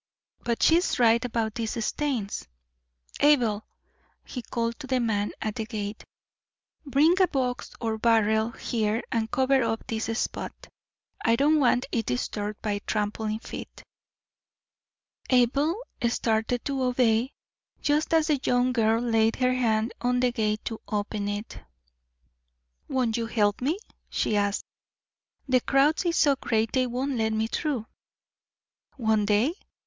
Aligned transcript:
"But 0.43 0.63
she 0.63 0.77
is 0.77 0.97
right 0.97 1.23
about 1.23 1.53
these 1.53 1.85
stains. 1.85 2.47
Abel," 3.19 3.67
he 4.25 4.41
called 4.41 4.79
to 4.79 4.87
the 4.87 4.99
man 4.99 5.31
at 5.43 5.53
the 5.57 5.65
gate, 5.67 6.03
"bring 6.83 7.13
a 7.21 7.27
box 7.27 7.75
or 7.79 7.99
barrel 7.99 8.49
here 8.49 9.03
and 9.11 9.29
cover 9.29 9.61
up 9.61 9.85
this 9.85 10.05
spot. 10.17 10.67
I 11.23 11.35
don't 11.35 11.59
want 11.59 11.85
it 11.91 12.07
disturbed 12.07 12.63
by 12.63 12.79
trampling 12.87 13.37
feet." 13.41 13.83
Abel 15.29 15.75
started 16.09 16.65
to 16.65 16.81
obey, 16.81 17.31
just 17.79 18.11
as 18.11 18.25
the 18.25 18.39
young 18.43 18.73
girl 18.73 19.03
laid 19.03 19.35
her 19.35 19.53
hand 19.53 19.93
on 20.01 20.19
the 20.19 20.31
gate 20.31 20.65
to 20.65 20.81
open 20.87 21.27
it. 21.27 21.59
"Won't 22.89 23.17
you 23.17 23.27
help 23.27 23.61
me?" 23.61 23.77
she 24.09 24.35
asked. 24.35 24.65
"The 25.47 25.61
crowd 25.61 26.03
is 26.07 26.17
so 26.17 26.37
great 26.37 26.71
they 26.73 26.87
won't 26.87 27.17
let 27.17 27.33
me 27.33 27.45
through." 27.45 27.85
"Won't 28.97 29.27
they?" 29.27 29.53